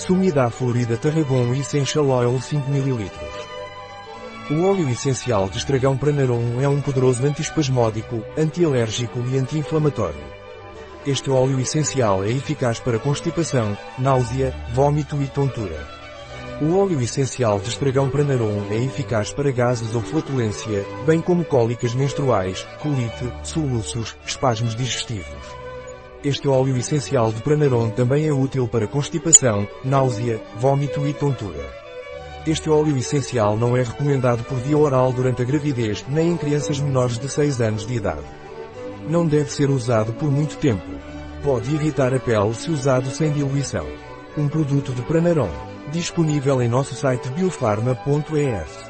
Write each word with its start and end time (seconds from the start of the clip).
Sumida 0.00 0.48
Florida 0.48 0.96
Tarragon 0.96 1.52
Essential 1.52 2.08
Oil 2.08 2.40
5 2.40 2.70
ml. 2.70 3.10
O 4.50 4.64
óleo 4.64 4.88
essencial 4.88 5.46
de 5.50 5.58
estragão 5.58 5.94
Pranarum 5.94 6.58
é 6.58 6.66
um 6.66 6.80
poderoso 6.80 7.26
antiespasmódico, 7.26 8.24
antialérgico 8.34 9.22
e 9.30 9.36
anti-inflamatório. 9.36 10.24
Este 11.06 11.30
óleo 11.30 11.60
essencial 11.60 12.24
é 12.24 12.30
eficaz 12.30 12.80
para 12.80 12.98
constipação, 12.98 13.76
náusea, 13.98 14.54
vômito 14.72 15.20
e 15.20 15.26
tontura. 15.26 15.86
O 16.62 16.78
óleo 16.78 16.98
essencial 17.02 17.60
de 17.60 17.68
estragão 17.68 18.08
Pranarum 18.08 18.68
é 18.70 18.76
eficaz 18.82 19.30
para 19.30 19.52
gases 19.52 19.94
ou 19.94 20.00
flatulência, 20.00 20.82
bem 21.04 21.20
como 21.20 21.44
cólicas 21.44 21.92
menstruais, 21.92 22.66
colite, 22.80 23.30
soluços, 23.42 24.16
espasmos 24.24 24.74
digestivos. 24.74 25.59
Este 26.22 26.46
óleo 26.46 26.76
essencial 26.76 27.32
de 27.32 27.40
Pranarum 27.40 27.88
também 27.88 28.26
é 28.26 28.32
útil 28.32 28.68
para 28.68 28.86
constipação, 28.86 29.66
náusea, 29.82 30.38
vômito 30.58 31.06
e 31.06 31.14
tontura. 31.14 31.80
Este 32.46 32.68
óleo 32.68 32.94
essencial 32.98 33.56
não 33.56 33.74
é 33.74 33.82
recomendado 33.82 34.44
por 34.44 34.58
via 34.58 34.76
oral 34.76 35.14
durante 35.14 35.40
a 35.40 35.46
gravidez, 35.46 36.04
nem 36.08 36.32
em 36.32 36.36
crianças 36.36 36.78
menores 36.78 37.18
de 37.18 37.26
6 37.26 37.62
anos 37.62 37.86
de 37.86 37.94
idade. 37.94 38.26
Não 39.08 39.26
deve 39.26 39.50
ser 39.50 39.70
usado 39.70 40.12
por 40.12 40.30
muito 40.30 40.58
tempo. 40.58 40.84
Pode 41.42 41.74
irritar 41.74 42.12
a 42.12 42.20
pele 42.20 42.54
se 42.54 42.70
usado 42.70 43.08
sem 43.08 43.32
diluição. 43.32 43.86
Um 44.36 44.46
produto 44.46 44.92
de 44.92 45.00
Pranarom. 45.00 45.48
Disponível 45.90 46.60
em 46.60 46.68
nosso 46.68 46.94
site 46.94 47.30
biofarma.es. 47.30 48.89